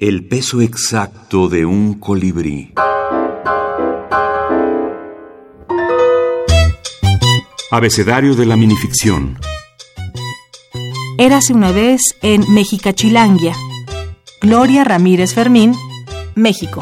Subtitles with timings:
[0.00, 2.72] El peso exacto de un colibrí.
[7.72, 9.36] Abecedario de la minificción.
[11.18, 13.56] Érase una vez en Mexicachilangia.
[14.40, 15.74] Gloria Ramírez Fermín,
[16.36, 16.80] México.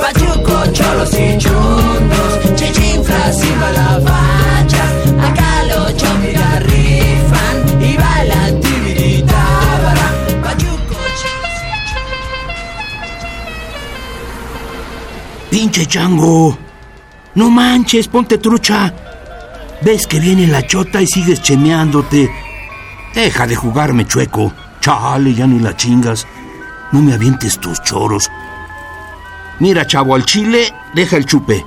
[0.00, 3.75] Pachuco, cholos y chundos, chichinflas y
[15.66, 16.56] Pinche chango.
[17.34, 18.94] No manches, ponte trucha.
[19.82, 22.30] Ves que viene la chota y sigues chemeándote.
[23.12, 24.52] Deja de jugarme, chueco.
[24.80, 26.24] Chale, ya ni la chingas.
[26.92, 28.30] No me avientes tus choros.
[29.58, 31.64] Mira, chavo, al chile, deja el chupe.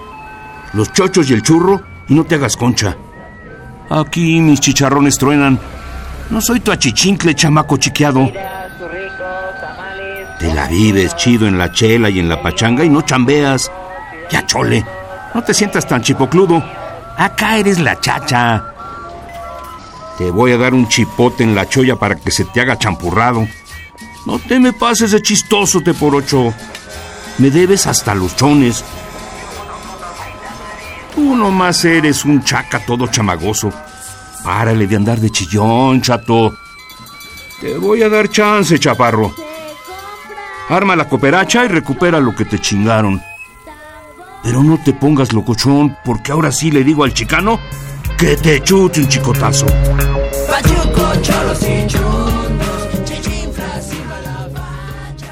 [0.71, 2.95] Los chochos y el churro, y no te hagas concha.
[3.89, 5.59] Aquí mis chicharrones truenan.
[6.29, 8.31] No soy tu achichincle, chamaco chiqueado.
[10.39, 13.69] Te la vives chido en la chela y en la pachanga y no chambeas.
[14.29, 14.85] Ya chole.
[15.33, 16.63] No te sientas tan chipocludo.
[17.17, 18.73] Acá eres la chacha.
[20.17, 23.47] Te voy a dar un chipote en la cholla para que se te haga champurrado.
[24.25, 26.53] No te me pases de chistoso, te por ocho.
[27.37, 28.83] Me debes hasta los chones.
[31.15, 33.71] Tú nomás eres un chaca todo chamagoso.
[34.43, 36.53] Párale de andar de chillón, chato.
[37.61, 39.33] Te voy a dar chance, chaparro.
[40.69, 43.21] Arma la cooperacha y recupera lo que te chingaron.
[44.43, 47.59] Pero no te pongas locochón, porque ahora sí le digo al chicano
[48.17, 49.65] que te chute un chicotazo.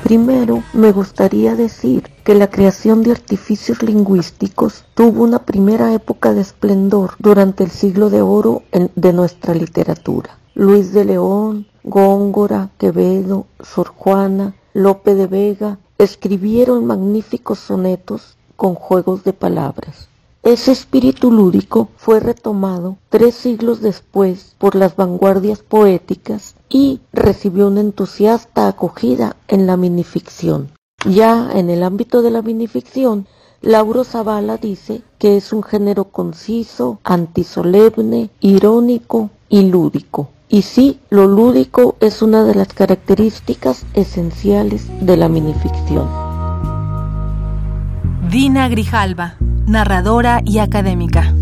[0.03, 6.41] Primero, me gustaría decir que la creación de artificios lingüísticos tuvo una primera época de
[6.41, 10.38] esplendor durante el siglo de oro en- de nuestra literatura.
[10.53, 19.23] Luis de León, Góngora, Quevedo, Sor Juana, Lope de Vega escribieron magníficos sonetos con juegos
[19.23, 20.09] de palabras.
[20.44, 27.81] Ese espíritu lúdico fue retomado tres siglos después por las vanguardias poéticas y recibió una
[27.81, 30.72] entusiasta acogida en la minificción.
[31.06, 33.28] Ya en el ámbito de la minificción,
[33.62, 40.29] Lauro Zavala dice que es un género conciso, antisolemne, irónico y lúdico.
[40.50, 46.27] Y sí, lo lúdico es una de las características esenciales de la minificción.
[48.38, 49.34] Dina Grijalva,
[49.66, 51.34] narradora y académica.